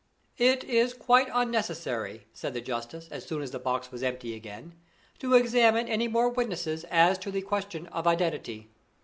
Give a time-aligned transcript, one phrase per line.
[0.39, 4.73] "It is quite unnecessary," said the justice, as soon as the box was empty again,
[5.19, 8.71] "to examine any more witnesses as to the question of identity.